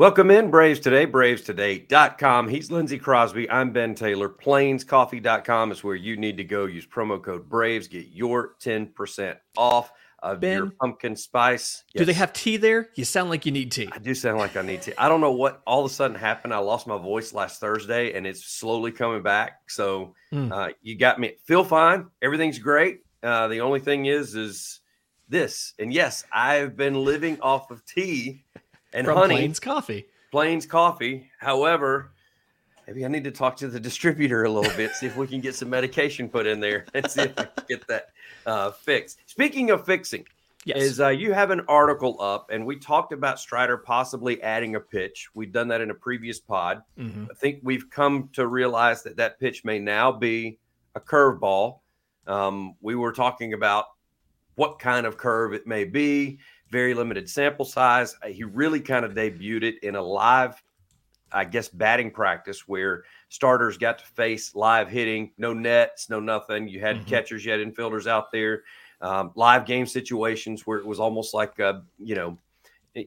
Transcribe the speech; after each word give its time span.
Welcome 0.00 0.30
in, 0.30 0.50
Braves 0.50 0.80
Today, 0.80 1.06
bravestoday.com. 1.06 2.48
He's 2.48 2.70
Lindsay 2.70 2.98
Crosby. 2.98 3.50
I'm 3.50 3.70
Ben 3.70 3.94
Taylor. 3.94 4.30
Plainscoffee.com 4.30 5.72
is 5.72 5.84
where 5.84 5.94
you 5.94 6.16
need 6.16 6.38
to 6.38 6.44
go. 6.44 6.64
Use 6.64 6.86
promo 6.86 7.22
code 7.22 7.50
BRAVES. 7.50 7.86
Get 7.88 8.06
your 8.10 8.54
10% 8.62 9.36
off 9.58 9.92
of 10.22 10.40
Ben, 10.40 10.56
your 10.56 10.70
pumpkin 10.80 11.14
spice. 11.14 11.84
Do 11.94 12.06
they 12.06 12.14
have 12.14 12.32
tea 12.32 12.56
there? 12.56 12.88
You 12.94 13.04
sound 13.04 13.28
like 13.28 13.44
you 13.44 13.52
need 13.52 13.70
tea. 13.72 13.90
I 13.92 13.98
do 13.98 14.14
sound 14.14 14.38
like 14.38 14.56
I 14.56 14.62
need 14.62 14.80
tea. 14.80 14.94
I 14.96 15.06
don't 15.06 15.20
know 15.20 15.32
what 15.32 15.60
all 15.66 15.84
of 15.84 15.90
a 15.90 15.94
sudden 15.94 16.16
happened. 16.16 16.54
I 16.54 16.58
lost 16.60 16.86
my 16.86 16.96
voice 16.96 17.34
last 17.34 17.60
Thursday 17.60 18.14
and 18.14 18.26
it's 18.26 18.42
slowly 18.42 18.92
coming 18.92 19.22
back. 19.22 19.60
So 19.68 20.14
Mm. 20.32 20.50
uh, 20.50 20.72
you 20.80 20.96
got 20.96 21.20
me. 21.20 21.34
Feel 21.44 21.62
fine. 21.62 22.06
Everything's 22.22 22.58
great. 22.58 23.00
Uh, 23.22 23.48
the 23.48 23.60
only 23.60 23.80
thing 23.80 24.06
is, 24.06 24.34
is 24.34 24.80
this. 25.28 25.74
And 25.78 25.92
yes, 25.92 26.24
I've 26.32 26.74
been 26.74 26.94
living 27.04 27.38
off 27.42 27.70
of 27.70 27.84
tea 27.84 28.44
and 28.92 29.06
From 29.06 29.16
honey. 29.16 29.36
Plains 29.36 29.60
Coffee. 29.60 30.06
Plains 30.30 30.66
Coffee. 30.66 31.30
However, 31.38 32.10
maybe 32.86 33.04
I 33.04 33.08
need 33.08 33.24
to 33.24 33.30
talk 33.30 33.56
to 33.58 33.68
the 33.68 33.80
distributor 33.80 34.44
a 34.44 34.50
little 34.50 34.74
bit, 34.76 34.92
see 34.92 35.06
if 35.06 35.16
we 35.16 35.26
can 35.26 35.40
get 35.40 35.54
some 35.54 35.70
medication 35.70 36.28
put 36.28 36.46
in 36.46 36.60
there 36.60 36.86
and 36.94 37.10
see 37.10 37.22
if 37.22 37.36
we 37.36 37.44
can 37.44 37.64
get 37.68 37.86
that 37.88 38.08
uh, 38.46 38.70
fixed. 38.70 39.18
Speaking 39.26 39.70
of 39.70 39.84
fixing, 39.84 40.24
Yes. 40.66 40.76
is 40.82 41.00
uh, 41.00 41.08
you 41.08 41.32
have 41.32 41.50
an 41.50 41.62
article 41.68 42.20
up, 42.20 42.50
and 42.50 42.66
we 42.66 42.76
talked 42.76 43.14
about 43.14 43.40
Strider 43.40 43.78
possibly 43.78 44.42
adding 44.42 44.74
a 44.76 44.80
pitch. 44.80 45.28
We've 45.32 45.50
done 45.50 45.68
that 45.68 45.80
in 45.80 45.90
a 45.90 45.94
previous 45.94 46.38
pod. 46.38 46.82
Mhm. 46.98 47.28
I 47.30 47.34
think 47.34 47.60
we've 47.62 47.88
come 47.88 48.28
to 48.34 48.46
realize 48.46 49.02
that 49.04 49.16
that 49.16 49.40
pitch 49.40 49.64
may 49.64 49.78
now 49.78 50.12
be 50.12 50.58
a 50.94 51.00
curveball. 51.00 51.78
Um, 52.26 52.74
we 52.82 52.94
were 52.94 53.12
talking 53.12 53.54
about 53.54 53.86
what 54.56 54.78
kind 54.78 55.06
of 55.06 55.16
curve 55.16 55.54
it 55.54 55.66
may 55.66 55.84
be, 55.84 56.38
very 56.70 56.94
limited 56.94 57.28
sample 57.28 57.64
size. 57.64 58.16
Uh, 58.22 58.28
He 58.28 58.44
really 58.44 58.80
kind 58.80 59.04
of 59.04 59.12
debuted 59.12 59.62
it 59.64 59.82
in 59.82 59.96
a 59.96 60.02
live, 60.02 60.62
I 61.32 61.44
guess, 61.44 61.68
batting 61.68 62.10
practice 62.10 62.66
where 62.66 63.04
starters 63.28 63.76
got 63.76 63.98
to 63.98 64.06
face 64.06 64.54
live 64.54 64.88
hitting, 64.88 65.32
no 65.38 65.52
nets, 65.52 66.08
no 66.08 66.20
nothing. 66.20 66.68
You 66.68 66.80
had 66.80 66.96
Mhm. 66.96 67.06
catchers, 67.06 67.44
you 67.44 67.52
had 67.52 67.60
infielders 67.60 68.06
out 68.06 68.30
there, 68.32 68.62
um, 69.00 69.32
live 69.34 69.66
game 69.66 69.86
situations 69.86 70.66
where 70.66 70.78
it 70.78 70.86
was 70.86 71.00
almost 71.00 71.34
like 71.34 71.58
a, 71.58 71.84
you 71.98 72.14
know, 72.14 72.38
i- 72.96 73.06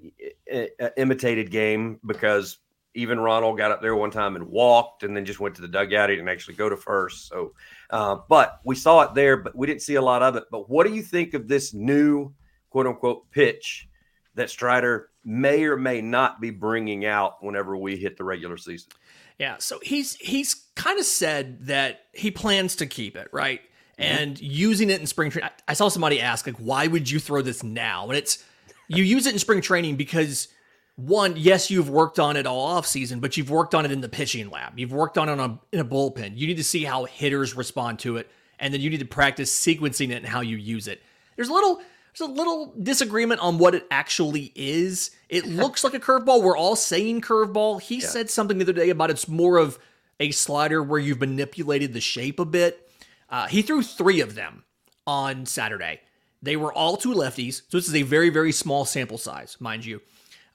i- 0.52 0.92
imitated 0.98 1.52
game 1.52 2.00
because 2.06 2.60
even 2.96 3.20
Ronald 3.20 3.58
got 3.58 3.72
up 3.72 3.82
there 3.82 3.96
one 3.96 4.12
time 4.12 4.36
and 4.36 4.48
walked 4.48 5.04
and 5.04 5.18
then 5.18 5.26
just 5.26 5.40
went 5.40 5.56
to 5.56 5.62
the 5.62 5.68
dugout. 5.68 6.10
He 6.10 6.16
didn't 6.16 6.30
actually 6.30 6.54
go 6.56 6.70
to 6.70 6.78
first. 6.78 7.28
So, 7.28 7.54
uh, 7.90 8.18
but 8.30 8.60
we 8.64 8.76
saw 8.76 9.02
it 9.02 9.14
there, 9.16 9.36
but 9.36 9.56
we 9.56 9.66
didn't 9.68 9.82
see 9.82 9.96
a 9.96 10.02
lot 10.02 10.22
of 10.22 10.36
it. 10.36 10.46
But 10.52 10.70
what 10.70 10.86
do 10.88 10.94
you 10.94 11.02
think 11.02 11.34
of 11.34 11.48
this 11.48 11.74
new 11.74 12.32
quote 12.74 12.88
unquote 12.88 13.30
pitch 13.30 13.88
that 14.34 14.50
Strider 14.50 15.10
may 15.24 15.64
or 15.64 15.78
may 15.78 16.02
not 16.02 16.42
be 16.42 16.50
bringing 16.50 17.06
out 17.06 17.44
whenever 17.44 17.78
we 17.78 17.96
hit 17.96 18.18
the 18.18 18.24
regular 18.24 18.58
season? 18.58 18.90
Yeah, 19.38 19.58
so 19.60 19.80
he's 19.84 20.16
he's 20.16 20.56
kind 20.76 21.00
of 21.00 21.06
said 21.06 21.68
that 21.68 22.06
he 22.14 22.32
plans 22.32 22.76
to 22.78 22.88
keep 22.88 23.16
it, 23.16 23.28
right? 23.32 23.62
Mm-hmm. 24.00 24.02
And 24.02 24.42
using 24.42 24.90
it 24.90 25.00
in 25.00 25.06
spring 25.06 25.30
training. 25.30 25.52
I 25.68 25.74
saw 25.74 25.88
somebody 25.88 26.20
ask 26.20 26.48
like 26.48 26.58
why 26.58 26.88
would 26.88 27.10
you 27.10 27.20
throw 27.20 27.44
this 27.44 27.64
now? 27.64 28.08
And 28.10 28.18
it's 28.18 28.44
you 28.88 29.04
use 29.04 29.28
it 29.28 29.34
in 29.34 29.40
spring 29.40 29.62
training 29.62 29.96
because 29.96 30.48
one, 30.96 31.36
yes, 31.38 31.70
you've 31.70 31.92
worked 31.92 32.20
on 32.20 32.38
it 32.38 32.48
all 32.48 32.66
off 32.66 32.88
season, 32.88 33.20
but 33.20 33.38
you've 33.38 33.52
worked 33.52 33.76
on 33.76 33.86
it 33.86 33.92
in 33.92 34.02
the 34.02 34.10
pitching 34.10 34.50
lab. 34.50 34.80
You've 34.80 34.94
worked 34.94 35.20
on 35.20 35.30
it 35.30 35.40
on 35.40 35.40
a, 35.40 35.60
in 35.76 35.80
a 35.80 35.86
bullpen. 35.86 36.38
You 36.38 36.48
need 36.48 36.58
to 36.58 36.64
see 36.64 36.84
how 36.84 37.06
hitters 37.06 37.56
respond 37.56 38.00
to 38.00 38.18
it, 38.18 38.32
and 38.60 38.74
then 38.74 38.82
you 38.82 38.90
need 38.90 39.00
to 39.00 39.06
practice 39.06 39.54
sequencing 39.54 40.10
it 40.10 40.18
and 40.18 40.26
how 40.26 40.42
you 40.42 40.58
use 40.58 40.88
it. 40.88 41.04
There's 41.36 41.50
a 41.50 41.54
little 41.54 41.82
there's 42.18 42.30
a 42.30 42.32
little 42.34 42.74
disagreement 42.82 43.42
on 43.42 43.58
what 43.58 43.76
it 43.76 43.86
actually 43.92 44.52
is. 44.56 45.12
It 45.30 45.46
looks 45.48 45.84
like 45.84 45.94
a 45.94 46.00
curveball. 46.00 46.42
We're 46.44 46.58
all 46.58 46.76
saying 46.76 47.22
curveball. 47.22 47.82
He 47.82 47.96
Yeah. 48.02 48.08
said 48.08 48.30
something 48.30 48.58
the 48.58 48.66
other 48.66 48.74
day 48.74 48.90
about 48.90 49.10
it's 49.10 49.28
more 49.28 49.58
of 49.58 49.80
a 50.20 50.32
slider 50.32 50.82
where 50.84 51.00
you've 51.00 51.20
manipulated 51.20 51.94
the 51.94 52.02
shape 52.02 52.40
a 52.40 52.46
bit. 52.46 52.90
Uh, 53.30 53.48
he 53.48 53.62
threw 53.62 53.82
three 53.82 54.22
of 54.22 54.36
them 54.36 54.64
on 55.08 55.46
Saturday. 55.46 56.02
They 56.42 56.56
were 56.56 56.72
all 56.74 56.98
two 56.98 57.14
lefties, 57.14 57.62
so 57.70 57.78
this 57.78 57.88
is 57.88 57.96
a 57.96 58.02
very, 58.04 58.30
very 58.30 58.52
small 58.52 58.86
sample 58.86 59.18
size, 59.18 59.58
mind 59.60 59.86
you. 59.86 60.02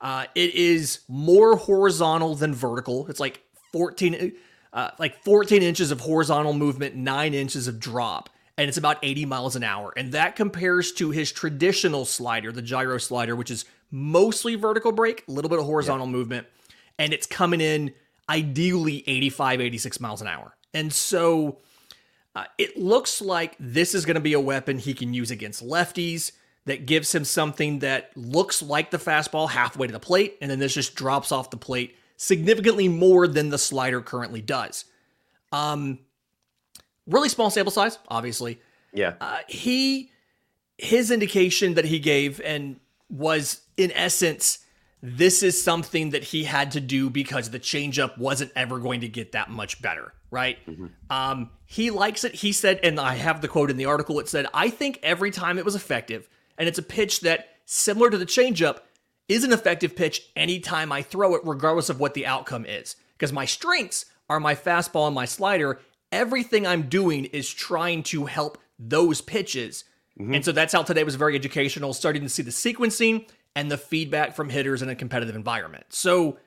Uh, 0.00 0.27
it 0.34 0.54
is 0.54 1.00
more 1.09 1.56
horizontal 1.56 2.34
than 2.37 2.54
vertical. 2.54 3.09
It's 3.09 3.19
like 3.19 3.41
14, 3.72 4.33
uh, 4.72 4.91
like 4.99 5.25
14 5.25 5.62
inches 5.62 5.91
of 5.91 6.00
horizontal 6.00 6.53
movement, 6.53 6.94
nine 6.94 7.34
inches 7.34 7.66
of 7.66 7.81
drop, 7.81 8.31
and 8.59 8.69
it's 8.69 8.77
about 8.77 8.99
80 9.03 9.25
miles 9.25 9.55
an 9.55 9.63
hour. 9.63 9.93
And 9.97 10.13
that 10.13 10.35
compares 10.35 10.93
to 10.95 11.11
his 11.11 11.31
traditional 11.31 12.05
slider, 12.05 12.51
the 12.51 12.61
gyro 12.61 12.99
slider, 12.99 13.37
which 13.37 13.53
is 13.53 13.65
mostly 13.93 14.57
vertical 14.57 14.91
break, 14.91 15.25
a 15.29 15.31
little 15.31 15.49
bit 15.49 15.61
of 15.61 15.65
horizontal 15.65 16.09
movement, 16.09 16.47
and 16.99 17.13
it's 17.13 17.27
coming 17.27 17.61
in 17.61 17.95
ideally 18.29 19.05
85, 19.07 19.61
86 19.61 20.01
miles 20.01 20.21
an 20.21 20.27
hour. 20.27 20.57
And 20.75 20.93
so 20.93 21.59
uh, 22.35 22.45
it 22.59 22.77
looks 22.77 23.23
like 23.23 23.57
this 23.61 23.95
is 23.95 24.05
going 24.05 24.17
to 24.17 24.21
be 24.21 24.35
a 24.35 24.41
weapon 24.41 24.79
he 24.79 24.93
can 24.93 25.15
use 25.15 25.31
against 25.31 25.65
lefties 25.65 26.33
that 26.67 26.85
gives 26.85 27.15
him 27.15 27.25
something 27.25 27.79
that 27.79 28.11
looks 28.17 28.61
like 28.61 28.91
the 28.91 28.99
fastball 28.99 29.49
halfway 29.49 29.87
to 29.87 29.93
the 29.93 30.01
plate, 30.01 30.37
and 30.43 30.51
then 30.51 30.59
this 30.59 30.75
just 30.75 30.97
drops 30.97 31.31
off 31.31 31.51
the 31.51 31.57
plate 31.57 31.97
significantly 32.17 32.89
more 32.89 33.29
than 33.29 33.51
the 33.51 33.57
slider 33.57 34.03
currently 34.03 34.43
does. 34.43 34.85
Um, 35.53 36.01
really 37.09 37.29
small 37.29 37.51
sample 37.51 37.73
size, 37.73 37.99
obviously. 38.09 38.61
Yeah. 38.93 39.15
Uh, 39.21 39.39
he 39.49 40.11
his 40.77 41.11
indication 41.11 41.75
that 41.75 41.85
he 41.85 41.99
gave 41.99 42.41
and 42.41 42.79
was 43.11 43.63
in 43.77 43.91
essence 43.93 44.61
this 45.03 45.43
is 45.43 45.63
something 45.63 46.11
that 46.11 46.25
he 46.25 46.45
had 46.45 46.73
to 46.73 46.81
do 46.81 47.09
because 47.09 47.51
the 47.51 47.61
changeup 47.61 48.19
wasn't 48.19 48.51
ever 48.57 48.79
going 48.79 49.01
to 49.03 49.09
get 49.09 49.33
that 49.33 49.49
much 49.49 49.81
better, 49.81 50.13
right? 50.31 50.59
Um, 51.09 51.51
he 51.67 51.91
likes 51.91 52.25
it. 52.25 52.35
He 52.35 52.51
said, 52.53 52.81
and 52.83 52.99
I 52.99 53.15
have 53.15 53.41
the 53.41 53.47
quote 53.47 53.71
in 53.71 53.77
the 53.77 53.85
article. 53.85 54.19
It 54.19 54.29
said, 54.29 54.47
"I 54.53 54.71
think 54.71 54.99
every 55.03 55.31
time 55.31 55.57
it 55.57 55.65
was 55.65 55.77
effective, 55.77 56.29
and 56.57 56.69
it's 56.69 56.79
a 56.79 56.83
pitch 56.83 57.21
that, 57.21 57.49
similar 57.65 58.11
to 58.11 58.19
the 58.19 58.27
changeup, 58.27 58.81
is 59.29 59.45
an 59.45 59.53
effective 59.53 59.95
pitch 59.95 60.23
anytime 60.35 60.91
I 60.91 61.03
throw 61.03 61.35
it, 61.35 61.43
regardless 61.45 61.91
of 61.91 62.01
what 62.01 62.15
the 62.15 62.27
outcome 62.27 62.67
is. 62.67 62.97
Because 63.13 63.33
my 63.33 63.45
strengths 63.45 64.07
are 64.29 64.41
my 64.41 64.55
fastball 64.55 65.07
and 65.07 65.15
my 65.15 65.27
slider. 65.27 65.81
Everything 66.13 66.67
I'm 66.67 66.89
doing 66.89 67.27
is 67.27 67.53
trying 67.53 68.03
to 68.05 68.27
help 68.27 68.59
those 68.79 69.21
pitches. 69.21 69.85
And 70.35 70.45
so 70.45 70.51
that's 70.51 70.73
how 70.73 70.83
today 70.83 71.05
was 71.05 71.15
very 71.15 71.37
educational, 71.37 71.93
starting 71.95 72.23
to 72.23 72.29
see 72.29 72.43
the 72.43 72.51
sequencing 72.51 73.29
and 73.55 73.71
the 73.71 73.79
feedback 73.79 74.35
from 74.35 74.49
hitters 74.51 74.83
in 74.83 74.89
a 74.89 74.95
competitive 74.97 75.37
environment. 75.37 75.85
So 75.91 76.39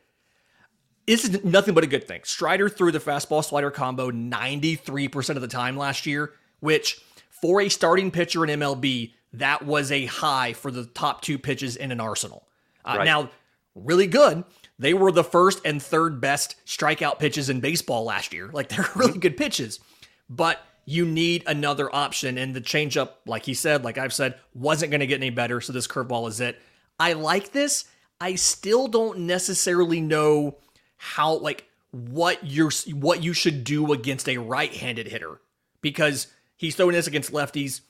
this 1.08 1.24
is 1.24 1.44
nothing 1.44 1.74
but 1.74 1.84
a 1.84 1.88
good 1.88 2.08
thing. 2.08 2.22
Strider 2.24 2.70
threw 2.70 2.92
the 2.92 3.00
fastball 3.00 3.44
slider 3.44 3.72
combo 3.72 4.12
93% 4.12 5.36
of 5.36 5.42
the 5.42 5.48
time 5.48 5.78
last 5.78 6.06
year, 6.06 6.34
which 6.60 7.02
for 7.30 7.62
a 7.62 7.70
starting 7.70 8.12
pitcher 8.12 8.46
in 8.46 8.60
MLB, 8.60 9.14
that 9.34 9.66
was 9.66 9.92
a 9.92 10.06
high 10.06 10.54
for 10.54 10.70
the 10.72 10.86
top 10.86 11.22
two 11.22 11.40
pitches 11.40 11.76
in 11.76 11.92
an 11.92 12.00
arsenal. 12.00 12.48
Uh, 12.84 12.96
Right. 12.98 13.06
Now, 13.06 13.30
really 13.76 14.08
good. 14.08 14.44
They 14.81 14.96
were 14.96 15.12
the 15.12 15.24
first 15.24 15.62
and 15.64 15.80
third 15.80 16.19
best 16.19 16.56
strikeout 16.66 17.19
pitches 17.19 17.52
in 17.52 17.59
baseball 17.59 18.03
last 18.03 18.34
year. 18.34 18.50
Like 18.52 18.69
they're 18.69 18.90
really 18.96 19.19
good 19.19 19.38
pitches, 19.38 19.80
but 20.28 20.59
you 20.86 21.06
need 21.06 21.44
another 21.46 21.94
option. 21.96 22.40
And 22.40 22.56
the 22.56 22.62
changeup, 22.62 23.12
like 23.28 23.46
he 23.46 23.53
said, 23.53 23.84
like 23.84 24.00
I've 24.00 24.12
said, 24.12 24.40
wasn't 24.56 24.90
going 24.90 25.02
to 25.02 25.08
get 25.08 25.19
any 25.19 25.30
better. 25.30 25.62
So 25.62 25.72
this 25.72 25.88
curveball 25.88 26.28
is 26.30 26.42
it. 26.42 26.59
I 27.00 27.14
like 27.14 27.52
this. 27.52 27.86
I 28.19 28.34
still 28.34 28.88
don't 28.88 29.19
necessarily 29.19 30.02
know 30.02 30.58
how, 30.98 31.34
like, 31.36 31.68
what 31.92 32.40
you're 32.44 32.72
what 32.92 33.22
you 33.22 33.34
should 33.34 33.63
do 33.63 33.94
against 33.94 34.28
a 34.30 34.38
right-handed 34.38 35.08
hitter 35.08 35.42
because 35.81 36.28
he's 36.58 36.75
throwing 36.75 36.94
this 36.94 37.08
against 37.08 37.31
lefties. 37.31 37.81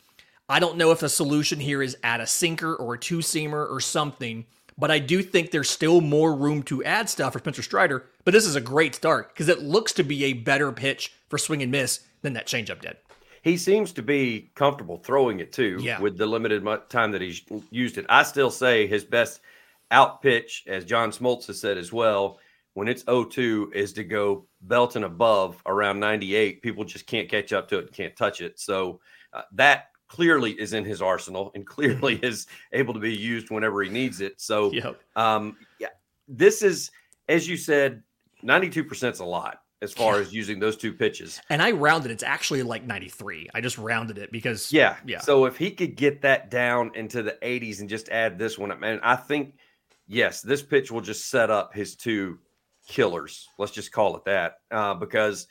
I 0.50 0.60
don't 0.60 0.78
know 0.78 0.92
if 0.92 1.00
the 1.00 1.08
solution 1.08 1.62
here 1.62 1.82
is 1.82 1.96
add 2.04 2.20
a 2.20 2.28
sinker 2.28 2.76
or 2.76 2.96
a 2.96 3.00
two 3.00 3.20
seamer 3.20 3.70
or 3.70 3.80
something, 3.80 4.46
but 4.78 4.92
I 4.92 5.00
do 5.00 5.22
think 5.22 5.52
there's 5.52 5.70
still 5.70 6.02
more 6.02 6.34
room 6.34 6.64
to 6.64 6.84
add 6.84 7.10
stuff 7.10 7.34
for 7.34 7.40
Spencer 7.40 7.62
Strider. 7.62 8.06
But 8.24 8.32
this 8.34 8.46
is 8.46 8.56
a 8.56 8.62
great 8.62 8.96
start 8.96 9.30
because 9.34 9.50
it 9.50 9.62
looks 9.62 9.94
to 9.94 10.04
be 10.04 10.26
a 10.26 10.34
better 10.34 10.72
pitch 10.72 11.14
for 11.30 11.38
swing 11.38 11.62
and 11.62 11.72
miss 11.72 12.02
than 12.22 12.34
that 12.34 12.48
changeup 12.48 12.82
did. 12.82 12.98
He 13.44 13.58
seems 13.58 13.92
to 13.94 14.04
be 14.04 14.52
comfortable 14.54 14.98
throwing 14.98 15.40
it 15.40 15.52
too 15.52 15.78
Yeah. 15.82 16.00
with 16.00 16.18
the 16.18 16.28
limited 16.28 16.64
time 16.90 17.12
that 17.12 17.22
he's 17.22 17.42
used 17.72 17.98
it. 17.98 18.06
I 18.08 18.24
still 18.24 18.52
say 18.52 18.86
his 18.88 19.04
best 19.04 19.42
out 19.90 20.22
pitch, 20.22 20.64
as 20.68 20.86
John 20.86 21.12
Smoltz 21.12 21.48
has 21.48 21.60
said 21.60 21.78
as 21.78 21.92
well, 21.92 22.40
when 22.74 22.88
it's 22.88 23.04
0-2 23.04 23.74
is 23.74 23.94
to 23.94 24.04
go 24.04 24.46
belt 24.62 24.96
and 24.96 25.04
above 25.04 25.62
around 25.66 26.00
98. 26.00 26.62
People 26.62 26.84
just 26.86 27.06
can't 27.08 27.28
catch 27.28 27.52
up 27.52 27.68
to 27.70 27.80
it, 27.80 27.92
can't 27.92 28.16
touch 28.16 28.40
it. 28.42 28.60
So 28.60 29.02
uh, 29.34 29.42
that 29.54 29.91
clearly 30.16 30.52
is 30.60 30.74
in 30.74 30.84
his 30.84 31.02
arsenal 31.02 31.52
and 31.56 31.66
clearly 31.66 32.16
is 32.22 32.46
able 32.74 32.94
to 32.94 33.00
be 33.00 33.16
used 33.16 33.50
whenever 33.50 33.82
he 33.82 33.90
needs 33.90 34.20
it. 34.20 34.34
So 34.42 34.70
Yep. 34.74 35.00
um, 35.16 35.56
yeah, 35.80 35.88
this 36.28 36.62
is, 36.62 36.92
as 37.30 37.48
you 37.48 37.56
said, 37.56 38.04
92% 38.44 39.14
is 39.14 39.22
a 39.22 39.26
lot 39.26 39.62
as 39.82 39.94
far 39.94 40.16
Yeah. 40.16 40.22
as 40.24 40.34
using 40.34 40.60
those 40.60 40.76
two 40.76 40.92
pitches. 40.92 41.40
And 41.50 41.62
I 41.62 41.72
rounded 41.72 42.12
it's 42.12 42.24
actually 42.24 42.62
like 42.62 42.84
93. 42.86 43.48
I 43.56 43.62
just 43.62 43.78
rounded 43.78 44.18
it 44.18 44.34
because 44.34 44.74
Yeah. 44.74 44.98
Yeah. 45.06 45.22
So 45.22 45.46
if 45.46 45.56
he 45.56 45.72
could 45.72 45.96
get 45.96 46.22
that 46.24 46.52
down 46.52 46.92
into 46.94 47.24
the 47.24 47.38
80s 47.42 47.80
and 47.80 47.88
just 47.90 48.10
add 48.10 48.38
this 48.38 48.58
one, 48.60 48.70
up, 48.70 48.82
man, 48.82 49.00
I 49.04 49.16
think 49.16 49.56
yes, 50.08 50.42
this 50.42 50.62
pitch 50.62 50.92
will 50.92 51.00
just 51.02 51.30
set 51.30 51.50
up 51.50 51.74
his 51.74 51.96
two 51.96 52.38
killers. 52.86 53.48
Let's 53.58 53.72
just 53.72 53.94
call 53.94 54.18
it 54.18 54.26
that, 54.26 54.60
uh, 54.72 54.94
because 54.96 55.48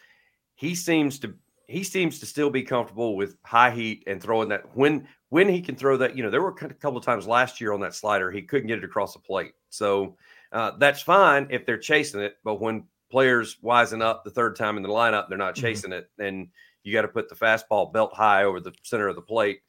he 0.54 0.74
seems 0.74 1.18
to 1.20 1.32
he 1.70 1.84
seems 1.84 2.19
to 2.19 2.26
still 2.26 2.50
be 2.50 2.62
comfortable 2.62 3.17
with 3.17 3.37
high 3.44 3.70
heat 3.70 4.02
and 4.06 4.22
throwing 4.22 4.49
that 4.49 4.76
when 4.76 5.06
when 5.28 5.49
he 5.49 5.62
can 5.62 5.76
throw 5.76 5.96
that. 5.96 6.17
You 6.17 6.22
know, 6.22 6.31
there 6.31 6.43
were 6.43 6.50
a 6.50 6.75
couple 6.75 6.99
of 6.99 7.05
times 7.05 7.26
last 7.26 7.61
year 7.61 7.72
on 7.72 7.81
that 7.81 7.94
slider 7.94 8.31
he 8.31 8.43
couldn't 8.43 8.67
get 8.67 8.78
it 8.78 8.84
across 8.84 9.12
the 9.12 9.20
plate, 9.20 9.52
so 9.69 10.17
uh, 10.52 10.72
that's 10.78 11.00
fine 11.00 11.46
if 11.50 11.64
they're 11.64 11.78
chasing 11.78 12.20
it. 12.20 12.37
But 12.44 12.61
when 12.61 12.84
players 13.11 13.56
wisen 13.62 14.02
up 14.02 14.25
the 14.25 14.31
third 14.31 14.56
time 14.56 14.76
in 14.76 14.82
the 14.82 14.88
lineup, 14.88 15.28
they're 15.28 15.38
not 15.38 15.55
mm-hmm. 15.55 15.62
chasing 15.62 15.90
mm-hmm. 15.90 16.22
it, 16.22 16.26
and 16.26 16.49
you 16.82 16.93
got 16.93 17.02
to 17.02 17.08
put 17.08 17.28
the 17.28 17.34
fastball 17.34 17.93
belt 17.93 18.12
high 18.14 18.44
over 18.44 18.61
the 18.61 18.73
center 18.82 19.08
of 19.08 19.14
the 19.14 19.23
plate. 19.23 19.61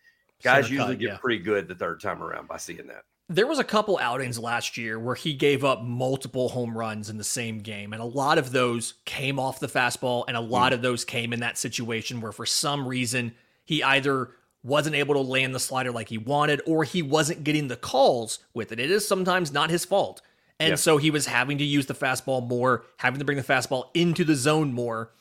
Guys 0.42 0.66
Center 0.66 0.74
usually 0.74 0.94
cut, 0.96 1.00
get 1.00 1.10
yeah. 1.10 1.18
pretty 1.18 1.44
good 1.44 1.68
the 1.68 1.76
third 1.76 2.02
time 2.02 2.24
around 2.24 2.48
by 2.48 2.58
seeing 2.58 2.88
that. 2.88 3.04
There 3.34 3.48
was 3.48 3.60
a 3.60 3.64
couple 3.64 3.98
outings 3.98 4.38
last 4.38 4.78
year 4.78 5.00
where 5.00 5.16
he 5.16 5.34
gave 5.34 5.64
up 5.64 5.82
multiple 5.82 6.50
home 6.50 6.78
runs 6.78 7.10
in 7.10 7.18
the 7.18 7.24
same 7.24 7.60
game, 7.60 7.94
and 7.94 8.02
a 8.02 8.06
lot 8.06 8.38
of 8.38 8.52
those 8.52 8.96
came 9.06 9.40
off 9.40 9.62
the 9.62 9.68
fastball, 9.68 10.26
and 10.28 10.36
a 10.36 10.42
lot 10.42 10.72
mm. 10.72 10.76
of 10.76 10.82
those 10.82 11.06
came 11.06 11.32
in 11.32 11.40
that 11.40 11.58
situation 11.58 12.20
where, 12.20 12.34
for 12.34 12.46
some 12.46 12.86
reason, 12.86 13.34
he 13.64 13.82
either 13.84 14.32
wasn't 14.64 14.96
able 14.96 15.16
to 15.16 15.22
land 15.22 15.56
the 15.56 15.60
slider 15.60 15.92
like 15.92 16.10
he 16.10 16.18
wanted, 16.18 16.62
or 16.68 16.84
he 16.84 17.02
wasn't 17.02 17.44
getting 17.44 17.70
the 17.70 17.78
calls 17.78 18.40
with 18.54 18.74
it. 18.74 18.80
It 18.80 18.92
is 18.92 19.08
sometimes 19.08 19.54
not 19.54 19.70
his 19.70 19.86
fault. 19.86 20.22
And 20.60 20.78
so 20.78 20.98
he 20.98 21.10
was 21.10 21.26
having 21.26 21.58
to 21.58 21.64
use 21.64 21.88
the 21.88 21.96
fastball 21.96 22.48
more, 22.48 22.84
having 22.98 23.18
to 23.18 23.26
bring 23.26 23.38
the 23.38 23.44
fastball 23.44 23.86
into 23.96 24.24
the 24.24 24.36
zone 24.36 24.74
more. 24.74 25.12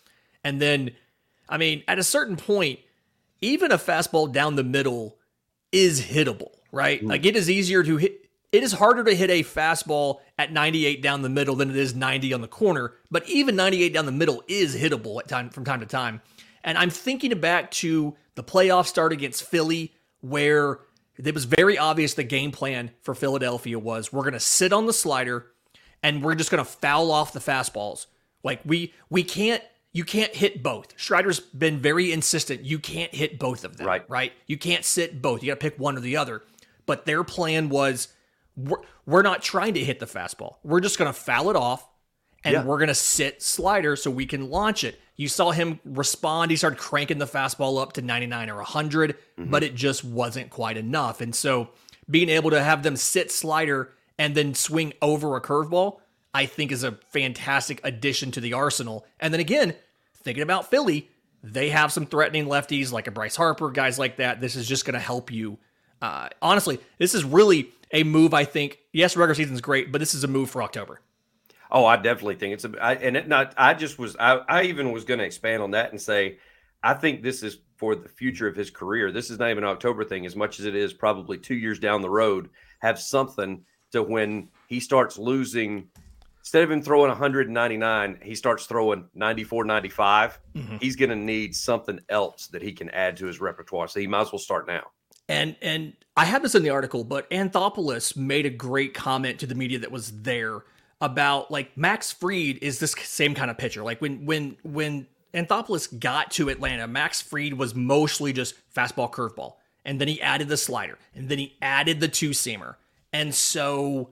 And 0.45 0.61
then, 0.61 0.91
I 1.49 1.57
mean, 1.57 1.83
at 1.89 1.99
a 1.99 2.03
certain 2.03 2.37
point, 2.37 2.81
even 3.41 3.73
a 3.73 3.79
fastball 3.79 4.31
down 4.31 4.57
the 4.57 4.65
middle 4.65 5.17
is 5.73 6.03
hittable, 6.03 6.57
right? 6.72 7.02
Mm. 7.02 7.08
Like 7.08 7.26
it 7.26 7.37
is 7.37 7.50
easier 7.50 7.82
to 7.82 7.96
hit. 7.96 8.26
It 8.52 8.64
is 8.64 8.72
harder 8.72 9.05
to 9.05 9.14
hit 9.14 9.31
a 9.31 9.44
fastball 9.44 10.20
at 10.37 10.52
98 10.52 11.02
down 11.02 11.22
the 11.22 11.28
middle 11.28 11.55
than 11.55 11.70
it 11.70 11.76
is 11.76 11.94
90 11.94 12.32
on 12.32 12.40
the 12.40 12.49
corner, 12.49 12.94
but 13.08 13.28
even 13.28 13.55
98 13.55 13.93
down 13.93 14.06
the 14.06 14.12
middle 14.12 14.43
is 14.49 14.75
hittable 14.75 15.20
at 15.20 15.28
time 15.28 15.50
from 15.50 15.64
time 15.64 15.78
to 15.81 15.87
time. 15.87 16.20
And 16.64 16.76
I'm 16.76 16.90
thinking 16.90 17.38
back 17.38 17.70
to 17.72 18.17
the 18.34 18.43
playoff 18.43 18.87
start 18.87 19.12
against 19.12 19.44
Philly, 19.44 19.94
where 20.20 20.81
it 21.17 21.34
was 21.34 21.44
very 21.44 21.78
obvious 21.78 22.14
the 22.14 22.25
game 22.25 22.50
plan 22.50 22.90
for 23.02 23.14
Philadelphia 23.14 23.78
was 23.78 24.12
we're 24.12 24.23
going 24.23 24.32
to 24.32 24.40
sit 24.40 24.73
on 24.73 24.87
the 24.87 24.93
slider 24.93 25.46
and 26.02 26.23
we're 26.23 26.34
just 26.34 26.50
going 26.50 26.64
to 26.64 26.70
foul 26.70 27.11
off 27.11 27.32
the 27.32 27.40
fastballs. 27.40 28.06
Like 28.43 28.61
we 28.64 28.94
we 29.11 29.23
can't 29.23 29.62
you 29.93 30.05
can't 30.05 30.34
hit 30.34 30.62
both. 30.62 30.99
Strider's 30.99 31.40
been 31.40 31.81
very 31.81 32.12
insistent. 32.12 32.62
You 32.62 32.78
can't 32.78 33.14
hit 33.14 33.38
both 33.38 33.64
of 33.64 33.76
them. 33.76 33.87
Right. 33.87 34.08
Right. 34.08 34.32
You 34.46 34.56
can't 34.56 34.84
sit 34.84 35.20
both. 35.20 35.43
You 35.43 35.49
got 35.49 35.61
to 35.61 35.70
pick 35.70 35.78
one 35.78 35.96
or 35.96 36.00
the 36.00 36.16
other. 36.16 36.43
But 36.90 37.06
their 37.06 37.22
plan 37.22 37.69
was 37.69 38.08
we're, 38.56 38.81
we're 39.06 39.22
not 39.22 39.42
trying 39.42 39.75
to 39.75 39.84
hit 39.84 40.00
the 40.00 40.06
fastball. 40.06 40.56
We're 40.64 40.81
just 40.81 40.98
going 40.98 41.08
to 41.08 41.19
foul 41.19 41.50
it 41.50 41.56
off 41.56 41.88
and 42.42 42.52
yeah. 42.52 42.64
we're 42.64 42.78
going 42.78 42.88
to 42.88 42.94
sit 42.94 43.42
slider 43.42 43.94
so 43.94 44.10
we 44.10 44.26
can 44.26 44.50
launch 44.50 44.82
it. 44.82 45.00
You 45.14 45.28
saw 45.28 45.52
him 45.52 45.78
respond. 45.84 46.50
He 46.50 46.56
started 46.56 46.81
cranking 46.81 47.19
the 47.19 47.26
fastball 47.26 47.81
up 47.81 47.92
to 47.92 48.02
99 48.02 48.50
or 48.50 48.56
100, 48.56 49.16
mm-hmm. 49.38 49.50
but 49.50 49.62
it 49.62 49.76
just 49.76 50.02
wasn't 50.02 50.50
quite 50.50 50.76
enough. 50.76 51.20
And 51.20 51.32
so 51.32 51.69
being 52.10 52.28
able 52.28 52.50
to 52.50 52.60
have 52.60 52.82
them 52.82 52.96
sit 52.96 53.31
slider 53.31 53.92
and 54.19 54.34
then 54.34 54.54
swing 54.54 54.94
over 55.00 55.37
a 55.37 55.40
curveball 55.40 56.00
I 56.32 56.46
think 56.46 56.72
is 56.72 56.84
a 56.84 56.92
fantastic 57.08 57.81
addition 57.84 58.31
to 58.32 58.40
the 58.40 58.52
arsenal. 58.52 59.04
And 59.19 59.32
then 59.32 59.40
again, 59.40 59.75
thinking 60.22 60.42
about 60.42 60.70
Philly, 60.70 61.08
they 61.42 61.70
have 61.70 61.92
some 61.92 62.06
threatening 62.06 62.46
lefties 62.46 62.92
like 62.92 63.06
a 63.06 63.10
Bryce 63.10 63.37
Harper, 63.37 63.70
guys 63.70 63.98
like 63.98 64.16
that. 64.16 64.40
This 64.40 64.56
is 64.56 64.69
just 64.69 64.84
going 64.84 64.94
to 64.94 65.00
help 65.00 65.32
you. 65.32 65.58
Uh, 66.00 66.29
honestly, 66.41 66.79
this 66.99 67.14
is 67.14 67.25
really 67.25 67.73
a 67.93 68.02
move. 68.02 68.35
I 68.35 68.44
think. 68.44 68.79
Yes, 68.93 69.17
regular 69.17 69.35
season's 69.35 69.61
great, 69.61 69.93
but 69.93 69.99
this 69.99 70.14
is 70.14 70.25
a 70.25 70.29
move 70.29 70.50
for 70.50 70.62
October. 70.62 71.00
Oh, 71.70 71.87
I 71.87 71.97
definitely 71.97 72.37
think 72.37 72.55
it's 72.55 72.64
a. 72.64 72.73
I, 72.81 72.94
and 72.94 73.17
it 73.17 73.29
not. 73.29 73.55
I 73.56 73.75
just 73.75 73.99
was. 73.99 74.17
I, 74.19 74.37
I 74.49 74.62
even 74.64 74.93
was 74.93 75.05
going 75.05 75.19
to 75.19 75.25
expand 75.25 75.62
on 75.62 75.73
that 75.73 75.91
and 75.91 76.00
say, 76.00 76.38
I 76.82 76.94
think 76.94 77.23
this 77.23 77.43
is 77.43 77.58
for 77.76 77.94
the 77.94 78.08
future 78.08 78.49
of 78.49 78.56
his 78.56 78.70
career. 78.70 79.12
This 79.12 79.31
is 79.31 79.38
not 79.38 79.50
even 79.50 79.64
an 79.64 79.70
October 79.70 80.05
thing 80.05 80.26
as 80.26 80.37
much 80.37 80.58
as 80.58 80.67
it 80.67 80.75
is 80.75 80.93
probably 80.93 81.38
two 81.38 81.55
years 81.55 81.79
down 81.79 82.02
the 82.02 82.11
road. 82.11 82.50
Have 82.81 82.99
something 82.99 83.64
to 83.93 84.02
when 84.02 84.49
he 84.69 84.81
starts 84.81 85.19
losing 85.19 85.88
instead 86.41 86.64
of 86.64 86.70
him 86.70 86.82
throwing 86.82 87.08
199, 87.08 88.19
he 88.23 88.35
starts 88.35 88.67
throwing 88.67 89.08
94, 89.14 89.64
95. 89.64 90.41
Mm-hmm. 90.55 90.76
He's 90.81 90.97
going 90.97 91.11
to 91.11 91.17
need 91.17 91.55
something 91.55 92.00
else 92.08 92.49
that 92.49 92.62
he 92.62 92.73
can 92.73 92.91
add 92.91 93.17
to 93.19 93.26
his 93.26 93.41
repertoire. 93.41 93.88
So 93.88 94.00
he 94.00 94.06
might 94.06 94.23
as 94.23 94.32
well 94.32 94.38
start 94.38 94.67
now. 94.67 94.85
And 95.31 95.56
and 95.62 95.93
I 96.17 96.25
have 96.25 96.43
this 96.43 96.55
in 96.55 96.62
the 96.62 96.71
article, 96.71 97.05
but 97.05 97.31
Anthopoulos 97.31 98.17
made 98.17 98.47
a 98.47 98.50
great 98.50 98.94
comment 98.94 99.38
to 99.41 99.47
the 99.47 99.55
media 99.55 99.79
that 99.79 99.93
was 99.93 100.23
there 100.23 100.62
about 101.00 101.50
like 101.50 101.77
Max 101.77 102.12
Fried 102.12 102.59
is 102.61 102.79
this 102.79 102.93
same 102.93 103.35
kind 103.35 103.50
of 103.50 103.56
pitcher. 103.56 103.82
Like 103.82 104.00
when 104.00 104.27
when 104.27 104.56
when 104.62 105.06
Anthopoulos 105.32 105.99
got 105.99 106.32
to 106.32 106.49
Atlanta, 106.49 106.87
Max 106.87 107.23
Fried 107.23 107.55
was 107.55 107.75
mostly 107.75 108.32
just 108.32 108.55
fastball 108.75 109.11
curveball. 109.11 109.55
And 109.85 110.00
then 110.00 110.09
he 110.09 110.21
added 110.21 110.49
the 110.49 110.56
slider. 110.56 110.99
And 111.15 111.29
then 111.29 111.38
he 111.38 111.56
added 111.62 112.00
the 112.00 112.09
two 112.09 112.31
seamer. 112.31 112.75
And 113.12 113.35
so 113.35 114.11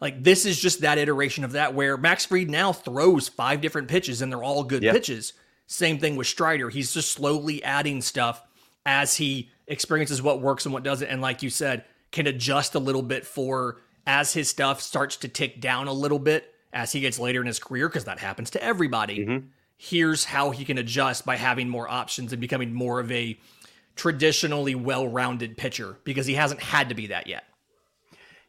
like 0.00 0.22
this 0.22 0.44
is 0.44 0.60
just 0.60 0.82
that 0.82 0.98
iteration 0.98 1.44
of 1.44 1.52
that 1.52 1.74
where 1.74 1.96
Max 1.96 2.26
Fried 2.26 2.50
now 2.50 2.72
throws 2.72 3.28
five 3.28 3.60
different 3.60 3.88
pitches 3.88 4.22
and 4.22 4.30
they're 4.30 4.44
all 4.44 4.64
good 4.64 4.82
yeah. 4.82 4.92
pitches. 4.92 5.32
Same 5.66 5.98
thing 5.98 6.16
with 6.16 6.26
Strider. 6.26 6.68
He's 6.70 6.92
just 6.92 7.12
slowly 7.12 7.64
adding 7.64 8.00
stuff 8.00 8.42
as 8.86 9.16
he 9.16 9.50
experiences 9.66 10.22
what 10.22 10.40
works 10.40 10.64
and 10.64 10.72
what 10.72 10.82
doesn't. 10.82 11.08
And 11.08 11.20
like 11.20 11.42
you 11.42 11.50
said, 11.50 11.84
can 12.10 12.26
adjust 12.26 12.74
a 12.74 12.78
little 12.78 13.02
bit 13.02 13.26
for 13.26 13.80
as 14.06 14.32
his 14.32 14.48
stuff 14.48 14.80
starts 14.80 15.16
to 15.18 15.28
tick 15.28 15.60
down 15.60 15.88
a 15.88 15.92
little 15.92 16.18
bit 16.18 16.54
as 16.72 16.92
he 16.92 17.00
gets 17.00 17.18
later 17.18 17.40
in 17.40 17.46
his 17.46 17.58
career, 17.58 17.88
because 17.88 18.04
that 18.04 18.18
happens 18.18 18.50
to 18.50 18.62
everybody. 18.62 19.18
Mm-hmm. 19.18 19.46
Here's 19.76 20.24
how 20.24 20.50
he 20.50 20.64
can 20.64 20.78
adjust 20.78 21.24
by 21.24 21.36
having 21.36 21.68
more 21.68 21.88
options 21.88 22.32
and 22.32 22.40
becoming 22.40 22.72
more 22.72 23.00
of 23.00 23.12
a 23.12 23.38
traditionally 23.96 24.74
well 24.74 25.06
rounded 25.06 25.56
pitcher 25.56 25.98
because 26.04 26.26
he 26.26 26.34
hasn't 26.34 26.62
had 26.62 26.88
to 26.88 26.94
be 26.94 27.08
that 27.08 27.26
yet. 27.26 27.44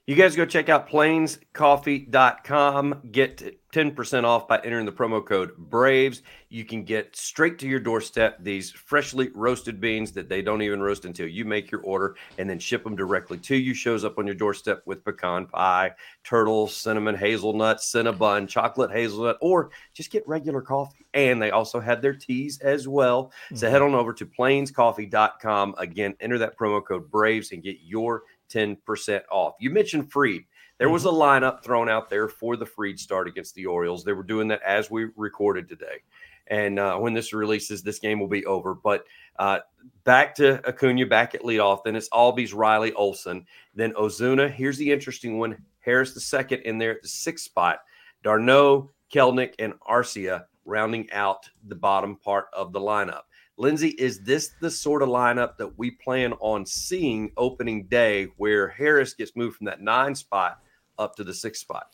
You 0.09 0.15
guys 0.15 0.35
go 0.35 0.43
check 0.43 0.69
out 0.69 0.89
plainscoffee.com. 0.89 3.01
Get 3.11 3.71
10% 3.71 4.23
off 4.23 4.47
by 4.47 4.59
entering 4.63 4.87
the 4.87 4.91
promo 4.91 5.23
code 5.23 5.55
BRAVES. 5.55 6.23
You 6.49 6.65
can 6.65 6.83
get 6.83 7.15
straight 7.15 7.59
to 7.59 7.67
your 7.67 7.79
doorstep 7.79 8.43
these 8.43 8.71
freshly 8.71 9.29
roasted 9.35 9.79
beans 9.79 10.11
that 10.13 10.27
they 10.27 10.41
don't 10.41 10.63
even 10.63 10.81
roast 10.81 11.05
until 11.05 11.27
you 11.27 11.45
make 11.45 11.69
your 11.69 11.81
order 11.81 12.15
and 12.39 12.49
then 12.49 12.57
ship 12.57 12.83
them 12.83 12.95
directly 12.95 13.37
to 13.37 13.55
you. 13.55 13.75
Shows 13.75 14.03
up 14.03 14.17
on 14.17 14.25
your 14.25 14.33
doorstep 14.33 14.81
with 14.87 15.05
pecan 15.05 15.45
pie, 15.45 15.91
turtle, 16.23 16.67
cinnamon, 16.67 17.13
hazelnut, 17.13 17.77
cinnabon, 17.77 18.49
chocolate 18.49 18.89
hazelnut, 18.89 19.37
or 19.41 19.69
just 19.93 20.09
get 20.09 20.27
regular 20.27 20.63
coffee. 20.63 21.05
And 21.13 21.39
they 21.39 21.51
also 21.51 21.79
have 21.79 22.01
their 22.01 22.15
teas 22.15 22.59
as 22.61 22.87
well. 22.87 23.25
Mm-hmm. 23.25 23.57
So 23.57 23.69
head 23.69 23.83
on 23.83 23.93
over 23.93 24.13
to 24.13 24.25
plainscoffee.com. 24.25 25.75
Again, 25.77 26.15
enter 26.19 26.39
that 26.39 26.57
promo 26.57 26.83
code 26.83 27.11
BRAVES 27.11 27.51
and 27.51 27.61
get 27.61 27.77
your 27.83 28.23
10% 28.49 29.21
off. 29.31 29.55
You 29.59 29.69
mentioned 29.69 30.11
Fried. 30.11 30.43
There 30.77 30.89
was 30.89 31.03
mm-hmm. 31.03 31.15
a 31.15 31.25
lineup 31.25 31.63
thrown 31.63 31.89
out 31.89 32.09
there 32.09 32.27
for 32.27 32.55
the 32.55 32.65
Fried 32.65 32.99
start 32.99 33.27
against 33.27 33.55
the 33.55 33.65
Orioles. 33.65 34.03
They 34.03 34.13
were 34.13 34.23
doing 34.23 34.47
that 34.49 34.61
as 34.63 34.89
we 34.89 35.07
recorded 35.15 35.67
today. 35.67 36.03
And 36.47 36.79
uh, 36.79 36.97
when 36.97 37.13
this 37.13 37.31
releases, 37.31 37.83
this 37.83 37.99
game 37.99 38.19
will 38.19 38.27
be 38.27 38.45
over. 38.45 38.73
But 38.73 39.05
uh, 39.37 39.59
back 40.03 40.33
to 40.35 40.67
Acuna, 40.67 41.05
back 41.05 41.35
at 41.35 41.41
leadoff. 41.41 41.83
Then 41.83 41.95
it's 41.95 42.09
Albies, 42.09 42.55
Riley, 42.55 42.91
Olson. 42.93 43.45
Then 43.75 43.93
Ozuna. 43.93 44.49
Here's 44.49 44.77
the 44.77 44.91
interesting 44.91 45.37
one 45.37 45.63
Harris 45.79 46.13
the 46.13 46.19
second 46.19 46.61
in 46.61 46.77
there 46.77 46.91
at 46.91 47.01
the 47.03 47.07
sixth 47.07 47.45
spot. 47.45 47.81
d'Arnaud, 48.23 48.89
Kelenic, 49.13 49.53
and 49.59 49.73
Arcia 49.81 50.45
rounding 50.65 51.09
out 51.11 51.49
the 51.67 51.75
bottom 51.75 52.15
part 52.15 52.47
of 52.53 52.73
the 52.73 52.79
lineup. 52.79 53.23
Lindsay, 53.59 53.89
is 53.89 54.21
this 54.21 54.51
the 54.61 54.71
sort 54.71 55.03
of 55.03 55.09
lineup 55.09 55.57
that 55.57 55.77
we 55.77 55.91
plan 55.91 56.33
on 56.39 56.65
seeing 56.65 57.31
opening 57.35 57.83
day 57.87 58.27
where 58.37 58.69
Harris 58.69 59.13
gets 59.13 59.35
moved 59.35 59.57
from 59.57 59.65
that 59.65 59.81
nine 59.81 60.15
spot 60.15 60.61
up 60.97 61.15
to 61.17 61.25
the 61.25 61.33
six 61.33 61.59
spot? 61.59 61.93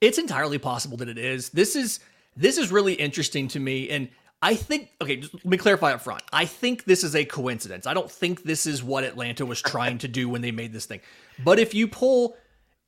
It's 0.00 0.18
entirely 0.18 0.58
possible 0.58 0.96
that 0.98 1.08
it 1.08 1.18
is. 1.18 1.48
This 1.50 1.74
is 1.74 1.98
this 2.36 2.58
is 2.58 2.70
really 2.70 2.94
interesting 2.94 3.48
to 3.48 3.60
me. 3.60 3.90
And 3.90 4.08
I 4.40 4.54
think 4.54 4.90
okay, 5.02 5.16
just 5.16 5.34
let 5.34 5.44
me 5.44 5.56
clarify 5.56 5.92
up 5.92 6.00
front. 6.00 6.22
I 6.32 6.44
think 6.44 6.84
this 6.84 7.02
is 7.02 7.16
a 7.16 7.24
coincidence. 7.24 7.88
I 7.88 7.94
don't 7.94 8.10
think 8.10 8.44
this 8.44 8.64
is 8.64 8.82
what 8.82 9.02
Atlanta 9.02 9.44
was 9.44 9.60
trying 9.60 9.98
to 9.98 10.08
do 10.08 10.28
when 10.28 10.42
they 10.42 10.52
made 10.52 10.72
this 10.72 10.86
thing. 10.86 11.00
But 11.42 11.58
if 11.58 11.74
you 11.74 11.88
pull 11.88 12.36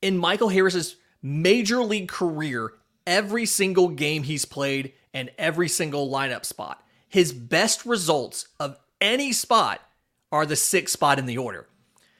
in 0.01 0.17
Michael 0.17 0.49
Harris's 0.49 0.95
major 1.21 1.83
league 1.83 2.07
career, 2.07 2.71
every 3.05 3.45
single 3.45 3.89
game 3.89 4.23
he's 4.23 4.45
played 4.45 4.93
and 5.13 5.29
every 5.37 5.67
single 5.67 6.09
lineup 6.09 6.45
spot 6.45 6.83
his 7.07 7.33
best 7.33 7.85
results 7.85 8.47
of 8.59 8.77
any 8.99 9.31
spot 9.31 9.81
are 10.31 10.45
the 10.45 10.55
sixth 10.55 10.93
spot 10.93 11.19
in 11.19 11.25
the 11.25 11.37
order. 11.37 11.67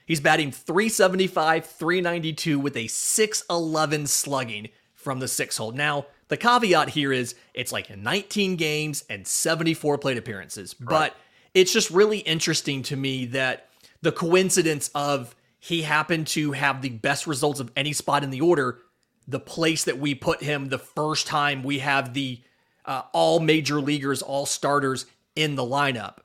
He's 0.06 0.22
batting 0.22 0.52
375, 0.52 1.66
392 1.66 2.60
with 2.60 2.78
a 2.78 2.88
611 2.88 4.08
slugging 4.08 4.70
from 4.96 5.20
the 5.20 5.28
six 5.28 5.58
hole. 5.58 5.74
Now, 5.74 6.06
the 6.30 6.38
caveat 6.38 6.90
here 6.90 7.12
is 7.12 7.36
it's 7.54 7.72
like 7.72 7.96
19 7.96 8.56
games 8.56 9.04
and 9.10 9.28
74 9.28 9.98
plate 9.98 10.18
appearances, 10.18 10.76
right. 10.80 10.90
but 10.90 11.16
it's 11.54 11.74
just 11.74 11.90
really 11.92 12.20
interesting 12.20 12.84
to 12.84 12.96
me 12.96 13.26
that 13.28 13.70
the 14.02 14.12
coincidence 14.12 14.90
of 14.96 15.36
he 15.60 15.82
happened 15.82 16.28
to 16.28 16.54
have 16.54 16.82
the 16.82 16.90
best 16.90 17.28
results 17.28 17.60
of 17.60 17.72
any 17.76 17.92
spot 17.92 18.24
in 18.24 18.30
the 18.30 18.42
order, 18.42 18.80
the 19.28 19.40
place 19.40 19.84
that 19.84 20.00
we 20.00 20.16
put 20.16 20.42
him 20.42 20.70
the 20.70 20.78
first 20.78 21.28
time 21.28 21.64
we 21.64 21.80
have 21.80 22.14
the 22.14 22.42
uh, 22.88 23.04
all 23.14 23.40
major 23.40 23.80
leaguers, 23.82 24.22
all 24.22 24.46
starters 24.46 25.06
in 25.36 25.56
the 25.56 25.64
lineup. 25.64 26.18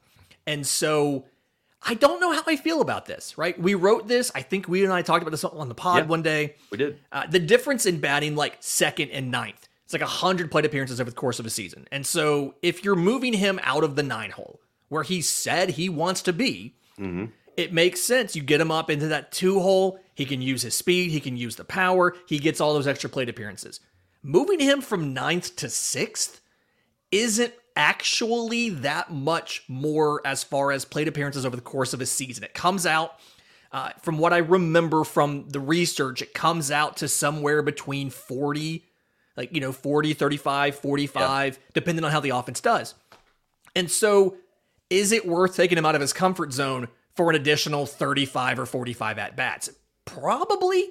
And 0.46 0.66
so 0.66 1.26
I 1.84 1.94
don't 1.94 2.20
know 2.20 2.32
how 2.32 2.42
I 2.46 2.56
feel 2.56 2.80
about 2.80 3.06
this, 3.06 3.36
right? 3.36 3.58
We 3.60 3.74
wrote 3.74 4.08
this. 4.08 4.30
I 4.34 4.42
think 4.42 4.68
we 4.68 4.84
and 4.84 4.92
I 4.92 5.02
talked 5.02 5.22
about 5.22 5.32
this 5.32 5.44
on 5.44 5.68
the 5.68 5.74
pod 5.74 5.98
Yeah. 5.98 6.06
one 6.06 6.22
day. 6.22 6.54
We 6.70 6.78
did. 6.78 6.98
Uh, 7.10 7.26
the 7.26 7.38
difference 7.40 7.86
in 7.86 7.98
batting 7.98 8.36
like 8.36 8.56
second 8.60 9.10
and 9.10 9.30
ninth, 9.30 9.68
it's 9.84 9.92
like 9.92 10.02
100 10.02 10.50
plate 10.50 10.64
appearances 10.64 11.00
over 11.00 11.10
the 11.10 11.16
course 11.16 11.38
of 11.40 11.46
a 11.46 11.50
season. 11.50 11.86
And 11.92 12.06
so 12.06 12.54
if 12.62 12.84
you're 12.84 12.96
moving 12.96 13.32
him 13.34 13.58
out 13.64 13.82
of 13.84 13.96
the 13.96 14.02
nine 14.02 14.30
hole 14.30 14.60
where 14.88 15.02
he 15.02 15.20
said 15.22 15.70
he 15.70 15.88
wants 15.88 16.22
to 16.22 16.32
be, 16.32 16.74
it 17.56 17.72
makes 17.72 18.00
sense. 18.00 18.36
You 18.36 18.42
get 18.42 18.60
him 18.60 18.70
up 18.70 18.88
into 18.90 19.08
that 19.08 19.32
two 19.32 19.58
hole. 19.60 19.98
He 20.14 20.24
can 20.24 20.40
use 20.40 20.62
his 20.62 20.74
speed, 20.76 21.10
he 21.10 21.18
can 21.20 21.36
use 21.36 21.56
the 21.56 21.64
power, 21.64 22.14
he 22.26 22.38
gets 22.38 22.60
all 22.60 22.74
those 22.74 22.86
extra 22.86 23.08
plate 23.10 23.28
appearances. 23.30 23.80
Moving 24.22 24.60
him 24.60 24.80
from 24.82 25.12
ninth 25.14 25.56
to 25.56 25.68
sixth 25.70 26.40
isn't 27.12 27.52
actually 27.76 28.70
that 28.70 29.12
much 29.12 29.62
more 29.68 30.20
as 30.26 30.42
far 30.42 30.72
as 30.72 30.84
plate 30.84 31.08
appearances 31.08 31.46
over 31.46 31.56
the 31.56 31.62
course 31.62 31.92
of 31.92 32.00
a 32.00 32.06
season. 32.06 32.42
It 32.42 32.54
comes 32.54 32.86
out, 32.86 33.18
uh, 33.70 33.90
from 34.02 34.18
what 34.18 34.32
I 34.32 34.38
remember 34.38 35.04
from 35.04 35.48
the 35.48 35.60
research, 35.60 36.22
it 36.22 36.34
comes 36.34 36.70
out 36.70 36.96
to 36.98 37.08
somewhere 37.08 37.62
between 37.62 38.10
40, 38.10 38.84
like, 39.36 39.54
you 39.54 39.60
know, 39.60 39.72
40, 39.72 40.14
35, 40.14 40.76
45, 40.76 41.58
depending 41.72 42.04
on 42.04 42.10
how 42.10 42.20
the 42.20 42.30
offense 42.30 42.60
does. 42.60 42.94
And 43.74 43.90
so, 43.90 44.36
is 44.90 45.12
it 45.12 45.26
worth 45.26 45.56
taking 45.56 45.78
him 45.78 45.86
out 45.86 45.94
of 45.94 46.02
his 46.02 46.12
comfort 46.12 46.52
zone 46.52 46.88
for 47.14 47.30
an 47.30 47.36
additional 47.36 47.86
35 47.86 48.58
or 48.58 48.66
45 48.66 49.18
at 49.18 49.36
bats? 49.36 49.70
Probably. 50.04 50.90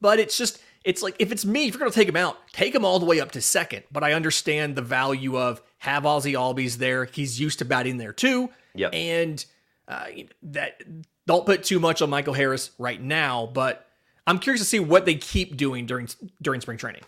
But 0.00 0.18
it's 0.18 0.38
just, 0.38 0.62
it's 0.88 1.02
like, 1.02 1.16
if 1.18 1.32
it's 1.32 1.44
me, 1.44 1.66
if 1.66 1.74
you're 1.74 1.80
going 1.80 1.90
to 1.90 1.94
take 1.94 2.08
him 2.08 2.16
out, 2.16 2.38
take 2.50 2.74
him 2.74 2.82
all 2.82 2.98
the 2.98 3.04
way 3.04 3.20
up 3.20 3.32
to 3.32 3.42
second. 3.42 3.84
But 3.92 4.02
I 4.02 4.14
understand 4.14 4.74
the 4.74 4.80
value 4.80 5.38
of 5.38 5.60
have 5.76 6.04
Ozzy 6.04 6.32
Albies 6.32 6.78
there. 6.78 7.04
He's 7.04 7.38
used 7.38 7.58
to 7.58 7.66
batting 7.66 7.98
there 7.98 8.14
too. 8.14 8.48
Yep. 8.74 8.94
And 8.94 9.44
uh, 9.86 10.06
that, 10.44 10.80
don't 11.26 11.44
put 11.44 11.64
too 11.64 11.78
much 11.78 12.00
on 12.00 12.08
Michael 12.08 12.32
Harris 12.32 12.70
right 12.78 13.00
now, 13.00 13.50
but 13.52 13.86
I'm 14.26 14.38
curious 14.38 14.62
to 14.62 14.66
see 14.66 14.80
what 14.80 15.04
they 15.04 15.16
keep 15.16 15.58
doing 15.58 15.84
during 15.84 16.08
during 16.40 16.62
spring 16.62 16.78
training. 16.78 17.02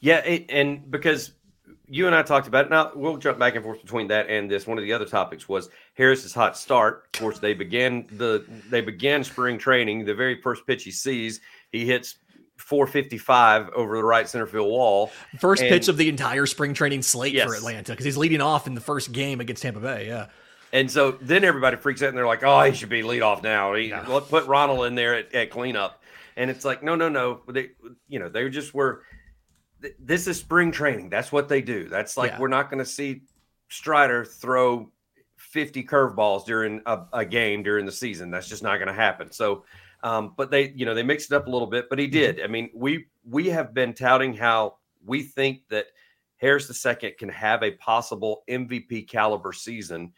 Yeah, 0.00 0.18
it, 0.18 0.44
and 0.50 0.90
because 0.90 1.30
you 1.88 2.06
and 2.06 2.14
I 2.14 2.22
talked 2.22 2.48
about 2.48 2.66
it, 2.66 2.70
now 2.70 2.92
we'll 2.94 3.16
jump 3.16 3.38
back 3.38 3.54
and 3.54 3.64
forth 3.64 3.80
between 3.80 4.08
that 4.08 4.28
and 4.28 4.50
this. 4.50 4.66
One 4.66 4.76
of 4.76 4.84
the 4.84 4.92
other 4.92 5.06
topics 5.06 5.48
was 5.48 5.70
Harris's 5.94 6.34
hot 6.34 6.58
start. 6.58 7.08
Of 7.14 7.20
course, 7.20 7.38
they 7.38 7.54
began 7.54 8.06
the 8.12 8.44
they 8.68 8.82
began 8.82 9.24
spring 9.24 9.56
training. 9.56 10.04
The 10.04 10.14
very 10.14 10.42
first 10.42 10.66
pitch 10.66 10.84
he 10.84 10.90
sees, 10.90 11.40
he 11.72 11.86
hits 11.86 12.18
455 12.56 13.70
over 13.74 13.96
the 13.96 14.04
right 14.04 14.28
center 14.28 14.46
field 14.46 14.68
wall. 14.68 15.10
First 15.38 15.62
And- 15.62 15.70
pitch 15.70 15.88
of 15.88 15.96
the 15.96 16.08
entire 16.08 16.46
spring 16.46 16.74
training 16.74 17.02
slate 17.02 17.40
for 17.40 17.54
Atlanta 17.54 17.92
because 17.92 18.04
he's 18.04 18.16
leading 18.16 18.40
off 18.40 18.66
in 18.66 18.74
the 18.74 18.80
first 18.80 19.12
game 19.12 19.40
against 19.40 19.62
Tampa 19.62 19.80
Bay. 19.80 20.06
Yeah. 20.08 20.26
And 20.72 20.90
so 20.90 21.12
then 21.20 21.44
everybody 21.44 21.76
freaks 21.76 22.02
out 22.02 22.08
and 22.08 22.18
they're 22.18 22.26
like, 22.26 22.42
"Oh, 22.42 22.60
he 22.62 22.74
should 22.74 22.88
be 22.88 23.02
lead 23.02 23.22
off 23.22 23.42
now. 23.42 23.74
He, 23.74 23.92
Put 24.28 24.46
Ronald 24.46 24.84
in 24.86 24.94
there 24.94 25.14
at, 25.14 25.32
at 25.34 25.50
cleanup." 25.50 26.02
And 26.36 26.50
it's 26.50 26.64
like, 26.66 26.82
no, 26.82 26.96
no, 26.96 27.08
no. 27.08 27.40
They, 27.48 27.70
you 28.08 28.18
know, 28.18 28.28
they 28.28 28.48
just 28.50 28.74
were. 28.74 29.02
th- 29.80 29.94
This 29.98 30.26
is 30.26 30.38
spring 30.38 30.72
training. 30.72 31.08
That's 31.08 31.30
what 31.32 31.48
they 31.48 31.62
do. 31.62 31.88
That's 31.88 32.16
like 32.16 32.32
Yeah. 32.32 32.40
we're 32.40 32.48
not 32.48 32.68
going 32.68 32.80
to 32.80 32.90
see 32.90 33.22
Strider 33.68 34.24
throw 34.24 34.90
fifty 35.36 35.82
curveballs 35.84 36.44
during 36.44 36.82
a, 36.84 37.02
a 37.12 37.24
game 37.24 37.62
during 37.62 37.86
the 37.86 37.92
season. 37.92 38.30
That's 38.30 38.48
just 38.48 38.62
not 38.62 38.76
going 38.76 38.88
to 38.88 38.92
happen. 38.94 39.30
So, 39.30 39.64
um, 40.06 40.34
but 40.36 40.52
they, 40.52 40.70
you 40.76 40.86
know, 40.86 40.94
they 40.94 41.02
mixed 41.02 41.32
it 41.32 41.34
up 41.34 41.48
a 41.48 41.50
little 41.50 41.66
bit. 41.66 41.88
But 41.90 41.98
he 41.98 42.06
did. 42.06 42.40
I 42.40 42.46
mean, 42.46 42.70
we 42.72 43.06
we 43.28 43.48
have 43.48 43.74
been 43.74 43.92
touting 43.92 44.32
how 44.32 44.76
we 45.04 45.22
think 45.22 45.62
that 45.68 45.86
Harris 46.36 46.86
II 46.86 47.10
can 47.18 47.28
have 47.28 47.64
a 47.64 47.72
possible 47.72 48.44
MVP 48.48 49.08
caliber 49.08 49.52
season. 49.52 50.12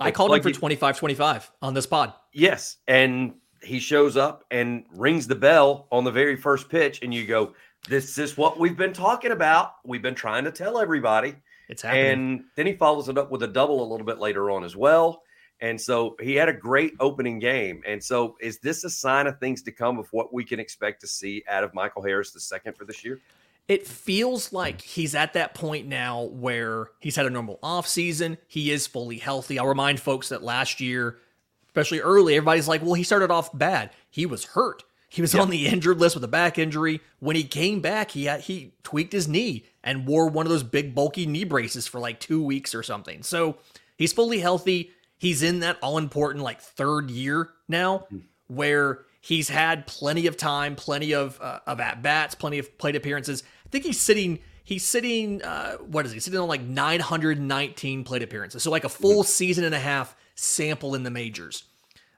I 0.00 0.10
called 0.10 0.34
him 0.34 0.42
for 0.42 0.48
it- 0.48 0.54
25 0.54 0.98
25 0.98 1.52
on 1.60 1.74
this 1.74 1.86
pod. 1.86 2.14
Yes, 2.32 2.78
and 2.88 3.34
he 3.62 3.80
shows 3.80 4.16
up 4.16 4.44
and 4.50 4.84
rings 4.94 5.26
the 5.26 5.34
bell 5.34 5.88
on 5.92 6.04
the 6.04 6.10
very 6.10 6.36
first 6.36 6.70
pitch, 6.70 7.00
and 7.02 7.12
you 7.12 7.26
go, 7.26 7.52
"This 7.86 8.16
is 8.16 8.38
what 8.38 8.58
we've 8.58 8.78
been 8.78 8.94
talking 8.94 9.32
about. 9.32 9.74
We've 9.84 10.02
been 10.02 10.14
trying 10.14 10.44
to 10.44 10.52
tell 10.52 10.78
everybody." 10.78 11.34
It's 11.68 11.82
happening. 11.82 12.06
And 12.06 12.44
then 12.56 12.66
he 12.66 12.74
follows 12.74 13.10
it 13.10 13.18
up 13.18 13.30
with 13.30 13.42
a 13.42 13.48
double 13.48 13.82
a 13.82 13.88
little 13.90 14.06
bit 14.06 14.18
later 14.18 14.50
on 14.50 14.64
as 14.64 14.74
well. 14.74 15.22
And 15.60 15.80
so 15.80 16.16
he 16.20 16.34
had 16.34 16.48
a 16.48 16.52
great 16.52 16.94
opening 17.00 17.38
game. 17.38 17.82
And 17.86 18.02
so 18.02 18.36
is 18.40 18.58
this 18.58 18.84
a 18.84 18.90
sign 18.90 19.26
of 19.26 19.38
things 19.38 19.62
to 19.62 19.72
come 19.72 19.98
of 19.98 20.08
what 20.12 20.32
we 20.32 20.44
can 20.44 20.60
expect 20.60 21.00
to 21.02 21.06
see 21.06 21.42
out 21.48 21.64
of 21.64 21.72
Michael 21.74 22.02
Harris 22.02 22.32
the 22.32 22.40
second 22.40 22.76
for 22.76 22.84
this 22.84 23.04
year? 23.04 23.20
it 23.66 23.86
feels 23.86 24.52
like 24.52 24.80
he's 24.82 25.14
at 25.14 25.32
that 25.32 25.54
point 25.54 25.86
now 25.86 26.24
where 26.24 26.88
he's 27.00 27.16
had 27.16 27.26
a 27.26 27.30
normal 27.30 27.58
offseason. 27.62 28.36
He 28.46 28.70
is 28.70 28.86
fully 28.86 29.18
healthy. 29.18 29.58
I'll 29.58 29.66
remind 29.66 30.00
folks 30.00 30.28
that 30.28 30.42
last 30.42 30.80
year, 30.80 31.18
especially 31.66 32.00
early, 32.00 32.36
everybody's 32.36 32.68
like, 32.68 32.82
well, 32.82 32.94
he 32.94 33.02
started 33.02 33.30
off 33.30 33.56
bad. 33.56 33.90
He 34.10 34.26
was 34.26 34.44
hurt. 34.44 34.82
He 35.08 35.22
was 35.22 35.34
on 35.34 35.48
the 35.48 35.66
injured 35.68 35.98
list 35.98 36.16
with 36.16 36.24
a 36.24 36.28
back 36.28 36.58
injury. 36.58 37.00
When 37.20 37.36
he 37.36 37.44
came 37.44 37.80
back, 37.80 38.10
he 38.10 38.24
had, 38.24 38.40
he 38.40 38.74
tweaked 38.82 39.12
his 39.12 39.28
knee 39.28 39.64
and 39.82 40.06
wore 40.06 40.28
one 40.28 40.44
of 40.44 40.50
those 40.50 40.64
big 40.64 40.94
bulky 40.94 41.24
knee 41.24 41.44
braces 41.44 41.86
for 41.86 42.00
like 42.00 42.20
two 42.20 42.42
weeks 42.42 42.74
or 42.74 42.82
something. 42.82 43.22
So 43.22 43.56
he's 43.96 44.12
fully 44.12 44.40
healthy. 44.40 44.90
He's 45.24 45.42
in 45.42 45.60
that 45.60 45.78
all 45.80 45.96
important 45.96 46.44
like 46.44 46.60
third 46.60 47.10
year 47.10 47.48
now 47.66 48.06
where 48.46 49.06
he's 49.22 49.48
had 49.48 49.86
plenty 49.86 50.26
of 50.26 50.36
time, 50.36 50.76
plenty 50.76 51.14
of 51.14 51.40
uh, 51.40 51.60
of 51.66 51.80
at 51.80 52.02
bats, 52.02 52.34
plenty 52.34 52.58
of 52.58 52.76
plate 52.76 52.94
appearances. 52.94 53.42
I 53.64 53.70
think 53.70 53.86
he's 53.86 53.98
sitting 53.98 54.40
he's 54.64 54.86
sitting 54.86 55.42
uh, 55.42 55.76
what 55.78 56.04
is 56.04 56.12
he 56.12 56.20
sitting 56.20 56.38
on 56.38 56.46
like 56.46 56.60
919 56.60 58.04
plate 58.04 58.22
appearances, 58.22 58.62
so 58.62 58.70
like 58.70 58.84
a 58.84 58.88
full 58.90 59.22
season 59.22 59.64
and 59.64 59.74
a 59.74 59.78
half 59.78 60.14
sample 60.34 60.94
in 60.94 61.04
the 61.04 61.10
majors. 61.10 61.64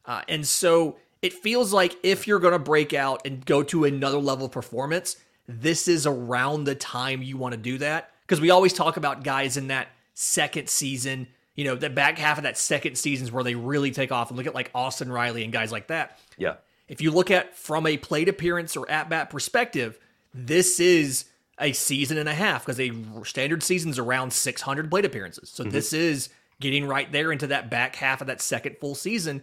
Uh, 0.04 0.22
and 0.28 0.44
so 0.44 0.96
it 1.22 1.32
feels 1.32 1.72
like 1.72 1.96
if 2.02 2.26
you're 2.26 2.40
going 2.40 2.54
to 2.54 2.58
break 2.58 2.92
out 2.92 3.24
and 3.24 3.46
go 3.46 3.62
to 3.62 3.84
another 3.84 4.18
level 4.18 4.46
of 4.46 4.50
performance, 4.50 5.16
this 5.46 5.86
is 5.86 6.08
around 6.08 6.64
the 6.64 6.74
time 6.74 7.22
you 7.22 7.36
want 7.36 7.52
to 7.52 7.56
do 7.56 7.78
that. 7.78 8.10
Because 8.22 8.40
we 8.40 8.50
always 8.50 8.72
talk 8.72 8.96
about 8.96 9.22
guys 9.22 9.56
in 9.56 9.68
that 9.68 9.86
second 10.14 10.68
season, 10.68 11.28
you 11.56 11.64
know, 11.64 11.74
the 11.74 11.90
back 11.90 12.18
half 12.18 12.36
of 12.36 12.44
that 12.44 12.56
second 12.56 12.96
season 12.96 13.26
is 13.26 13.32
where 13.32 13.42
they 13.42 13.54
really 13.54 13.90
take 13.90 14.12
off. 14.12 14.30
And 14.30 14.36
look 14.36 14.46
at 14.46 14.54
like 14.54 14.70
Austin 14.74 15.10
Riley 15.10 15.42
and 15.42 15.52
guys 15.52 15.72
like 15.72 15.88
that. 15.88 16.18
Yeah. 16.36 16.56
If 16.86 17.00
you 17.00 17.10
look 17.10 17.30
at 17.30 17.56
from 17.56 17.86
a 17.86 17.96
plate 17.96 18.28
appearance 18.28 18.76
or 18.76 18.88
at 18.88 19.08
bat 19.08 19.30
perspective, 19.30 19.98
this 20.32 20.78
is 20.78 21.24
a 21.58 21.72
season 21.72 22.18
and 22.18 22.28
a 22.28 22.34
half 22.34 22.64
because 22.64 22.78
a 22.78 22.92
standard 23.24 23.62
season's 23.62 23.98
around 23.98 24.32
600 24.32 24.90
plate 24.90 25.04
appearances. 25.04 25.48
So 25.48 25.64
this 25.64 25.92
is 25.92 26.28
getting 26.60 26.86
right 26.86 27.10
there 27.10 27.32
into 27.32 27.46
that 27.48 27.70
back 27.70 27.96
half 27.96 28.20
of 28.20 28.26
that 28.26 28.40
second 28.40 28.76
full 28.78 28.94
season. 28.94 29.42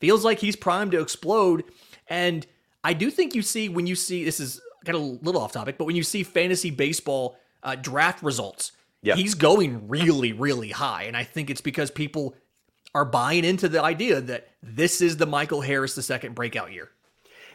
Feels 0.00 0.24
like 0.24 0.40
he's 0.40 0.56
primed 0.56 0.92
to 0.92 1.00
explode. 1.00 1.64
And 2.08 2.46
I 2.82 2.92
do 2.92 3.10
think 3.10 3.34
you 3.34 3.42
see 3.42 3.68
when 3.68 3.86
you 3.86 3.94
see 3.94 4.24
this 4.24 4.40
is 4.40 4.60
kind 4.84 4.96
of 4.96 5.02
a 5.02 5.24
little 5.24 5.40
off 5.40 5.52
topic, 5.52 5.78
but 5.78 5.84
when 5.84 5.94
you 5.94 6.02
see 6.02 6.24
fantasy 6.24 6.70
baseball 6.70 7.38
uh, 7.62 7.76
draft 7.76 8.22
results, 8.22 8.72
Yeah. 9.02 9.16
he's 9.16 9.34
going 9.34 9.88
really, 9.88 10.32
really 10.32 10.70
high. 10.70 11.04
And 11.04 11.16
I 11.16 11.24
think 11.24 11.50
it's 11.50 11.60
because 11.60 11.90
people 11.90 12.36
are 12.94 13.04
buying 13.04 13.44
into 13.44 13.68
the 13.68 13.82
idea 13.82 14.20
that 14.20 14.48
this 14.62 15.00
is 15.00 15.16
the 15.16 15.26
Michael 15.26 15.60
Harris 15.60 15.94
the 15.94 16.02
second 16.02 16.34
breakout 16.34 16.72
year. 16.72 16.90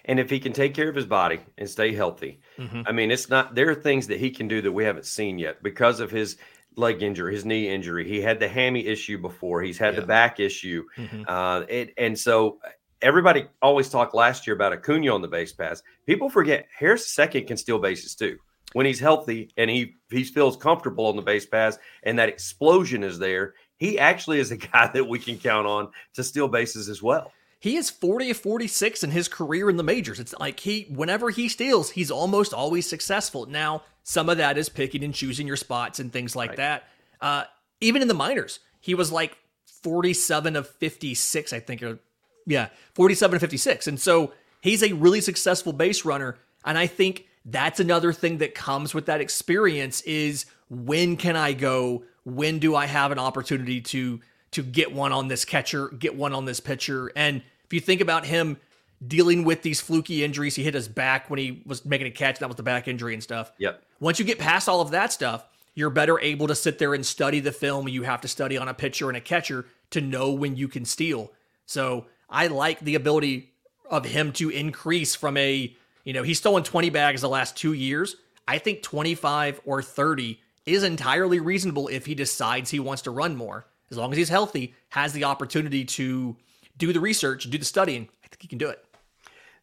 And 0.05 0.19
if 0.19 0.29
he 0.29 0.39
can 0.39 0.53
take 0.53 0.73
care 0.73 0.89
of 0.89 0.95
his 0.95 1.05
body 1.05 1.39
and 1.57 1.69
stay 1.69 1.93
healthy, 1.93 2.39
I 2.85 2.91
mean, 2.91 3.11
it's 3.11 3.29
not, 3.29 3.55
there 3.55 3.69
are 3.69 3.75
things 3.75 4.07
that 4.07 4.19
he 4.19 4.29
can 4.31 4.47
do 4.47 4.61
that 4.61 4.71
we 4.71 4.83
haven't 4.85 5.05
seen 5.05 5.37
yet 5.37 5.61
because 5.61 5.99
of 5.99 6.09
his 6.11 6.37
leg 6.77 7.01
injury, 7.03 7.33
his 7.33 7.43
knee 7.45 7.67
injury. 7.69 8.07
He 8.07 8.21
had 8.21 8.39
the 8.39 8.47
hammy 8.47 8.85
issue 8.87 9.17
before, 9.17 9.61
he's 9.61 9.77
had 9.77 9.93
Yeah. 9.95 9.99
the 10.01 10.05
back 10.07 10.39
issue. 10.39 10.85
Mhm. 10.97 11.25
Uh, 11.27 11.65
it, 11.67 11.93
and 11.97 12.17
so 12.17 12.59
everybody 13.01 13.45
always 13.61 13.89
talked 13.89 14.13
last 14.15 14.47
year 14.47 14.55
about 14.55 14.73
Acuna 14.73 15.13
on 15.13 15.21
the 15.21 15.27
base 15.27 15.51
paths. 15.53 15.83
People 16.05 16.29
forget 16.29 16.67
Harris 16.77 17.07
second 17.07 17.45
can 17.47 17.57
steal 17.57 17.77
bases 17.79 18.15
too. 18.15 18.37
When 18.73 18.85
he's 18.85 18.99
healthy 18.99 19.51
and 19.57 19.69
he 19.69 19.95
he 20.09 20.23
feels 20.23 20.57
comfortable 20.57 21.05
on 21.07 21.15
the 21.15 21.21
base 21.21 21.45
paths 21.45 21.77
and 22.03 22.19
that 22.19 22.29
explosion 22.29 23.03
is 23.03 23.17
there, 23.17 23.53
he 23.77 23.97
actually 23.97 24.39
is 24.39 24.51
a 24.51 24.57
guy 24.73 24.89
that 24.93 25.07
we 25.07 25.19
can 25.19 25.37
count 25.37 25.65
on 25.67 25.89
to 26.15 26.23
steal 26.23 26.47
bases 26.47 26.89
as 26.89 27.01
well. 27.01 27.31
He 27.59 27.75
is 27.75 27.89
40 27.89 28.31
of 28.31 28.37
46 28.37 29.03
in 29.03 29.09
his 29.11 29.27
career 29.27 29.67
in 29.69 29.77
the 29.77 29.83
majors. 29.83 30.19
It's 30.19 30.35
like 30.39 30.59
he, 30.59 30.83
whenever 30.93 31.31
he 31.31 31.49
steals, 31.49 31.89
he's 31.89 32.11
almost 32.11 32.53
always 32.53 32.87
successful. 32.87 33.47
Now, 33.47 33.81
some 34.03 34.29
of 34.29 34.37
that 34.37 34.59
is 34.59 34.69
picking 34.69 35.03
and 35.03 35.13
choosing 35.13 35.47
your 35.47 35.55
spots 35.55 35.99
and 35.99 36.13
things 36.13 36.35
like 36.35 36.51
Right. 36.51 36.57
that. 36.57 36.83
Uh, 37.19 37.43
even 37.81 38.03
in 38.03 38.07
the 38.09 38.13
minors, 38.13 38.59
he 38.79 38.93
was 38.93 39.11
like 39.11 39.37
47 39.81 40.55
of 40.55 40.69
56, 40.69 41.51
I 41.51 41.59
think. 41.59 41.81
Or, 41.81 41.99
yeah, 42.45 42.69
47 42.93 43.35
of 43.35 43.41
56. 43.41 43.87
And 43.87 43.99
so 43.99 44.33
he's 44.61 44.83
a 44.83 44.93
really 44.93 45.21
successful 45.21 45.73
base 45.73 46.05
runner. 46.05 46.37
And 46.63 46.77
I 46.77 46.85
think 46.85 47.26
that's 47.47 47.79
another 47.79 48.13
thing 48.13 48.37
that 48.37 48.53
comes 48.53 48.93
with 48.93 49.07
that 49.07 49.21
experience 49.21 50.01
is 50.01 50.45
when 50.69 51.17
can 51.17 51.35
I 51.35 51.53
go? 51.53 52.03
When 52.23 52.59
do 52.59 52.75
I 52.75 52.85
have 52.85 53.11
an 53.11 53.19
opportunity 53.19 53.81
to 53.81 54.19
to 54.51 54.63
get 54.63 54.93
one 54.93 55.11
on 55.11 55.27
this 55.27 55.43
catcher, 55.43 55.89
get 55.89 56.15
one 56.15 56.33
on 56.33 56.45
this 56.45 56.59
pitcher? 56.59 57.11
And 57.15 57.41
if 57.65 57.73
you 57.73 57.79
think 57.79 58.01
about 58.01 58.25
him, 58.25 58.57
dealing 59.05 59.43
with 59.43 59.61
these 59.61 59.79
fluky 59.79 60.23
injuries. 60.23 60.55
He 60.55 60.63
hit 60.63 60.73
his 60.73 60.87
back 60.87 61.29
when 61.29 61.39
he 61.39 61.61
was 61.65 61.85
making 61.85 62.07
a 62.07 62.11
catch. 62.11 62.39
That 62.39 62.47
was 62.47 62.55
the 62.55 62.63
back 62.63 62.87
injury 62.87 63.13
and 63.13 63.21
stuff. 63.21 63.51
Yep. 63.57 63.83
Once 63.99 64.19
you 64.19 64.25
get 64.25 64.39
past 64.39 64.67
all 64.67 64.81
of 64.81 64.91
that 64.91 65.11
stuff, 65.11 65.45
you're 65.75 65.89
better 65.89 66.19
able 66.19 66.47
to 66.47 66.55
sit 66.55 66.79
there 66.79 66.93
and 66.93 67.05
study 67.05 67.39
the 67.39 67.51
film 67.51 67.87
you 67.87 68.03
have 68.03 68.21
to 68.21 68.27
study 68.27 68.57
on 68.57 68.67
a 68.67 68.73
pitcher 68.73 69.09
and 69.09 69.17
a 69.17 69.21
catcher 69.21 69.65
to 69.91 70.01
know 70.01 70.31
when 70.31 70.55
you 70.55 70.67
can 70.67 70.85
steal. 70.85 71.31
So 71.65 72.07
I 72.29 72.47
like 72.47 72.79
the 72.79 72.95
ability 72.95 73.51
of 73.89 74.05
him 74.05 74.31
to 74.33 74.49
increase 74.49 75.15
from 75.15 75.37
a, 75.37 75.75
you 76.07 76.13
know, 76.13 76.23
he's 76.23 76.37
stolen 76.37 76.63
20 76.63 76.89
bags 76.89 77.19
the 77.19 77.27
last 77.27 77.57
two 77.57 77.73
years. 77.73 78.15
I 78.47 78.59
think 78.59 78.81
25 78.81 79.59
or 79.65 79.83
30 79.83 80.39
is 80.65 80.83
entirely 80.83 81.41
reasonable 81.41 81.89
if 81.89 82.05
he 82.05 82.15
decides 82.15 82.71
he 82.71 82.79
wants 82.79 83.01
to 83.01 83.11
run 83.11 83.35
more. 83.35 83.67
As 83.91 83.97
long 83.97 84.13
as 84.13 84.17
he's 84.17 84.29
healthy, 84.29 84.73
has 84.87 85.11
the 85.11 85.25
opportunity 85.25 85.83
to 85.83 86.37
do 86.77 86.93
the 86.93 87.01
research, 87.01 87.49
do 87.49 87.57
the 87.57 87.65
studying, 87.65 88.07
I 88.23 88.27
think 88.29 88.41
he 88.41 88.47
can 88.47 88.57
do 88.57 88.69
it. 88.69 88.85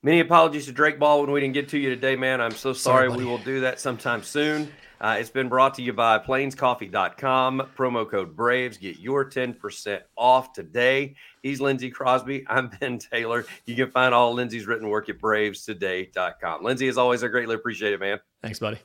Many 0.02 0.20
apologies 0.20 0.66
to 0.66 0.72
Drake 0.72 0.98
Baldwin. 0.98 1.32
We 1.32 1.40
didn't 1.40 1.54
get 1.54 1.70
to 1.70 1.78
you 1.78 1.88
today, 1.88 2.14
man. 2.14 2.42
I'm 2.42 2.50
so 2.50 2.74
sorry. 2.74 3.08
sorry 3.08 3.18
we 3.18 3.24
will 3.24 3.38
do 3.38 3.60
that 3.60 3.80
sometime 3.80 4.22
soon. 4.22 4.70
Uh, 5.00 5.16
it's 5.18 5.30
been 5.30 5.48
brought 5.48 5.74
to 5.74 5.82
you 5.82 5.92
by 5.92 6.18
plainscoffee.com. 6.18 7.70
Promo 7.76 8.08
code 8.08 8.36
BRAVES. 8.36 8.78
Get 8.78 8.98
your 8.98 9.28
10% 9.28 10.00
off 10.16 10.52
today. 10.52 11.14
He's 11.42 11.60
Lindsay 11.60 11.90
Crosby. 11.90 12.44
I'm 12.48 12.70
Ben 12.80 12.98
Taylor. 12.98 13.44
You 13.66 13.76
can 13.76 13.90
find 13.90 14.14
all 14.14 14.32
Lindsay's 14.32 14.66
written 14.66 14.88
work 14.88 15.08
at 15.08 15.18
bravestoday.com. 15.18 16.64
Lindsay, 16.64 16.88
as 16.88 16.98
always, 16.98 17.22
I 17.24 17.28
greatly 17.28 17.54
appreciate 17.54 17.92
it, 17.92 18.00
man. 18.00 18.20
Thanks, 18.42 18.58
buddy. 18.58 18.78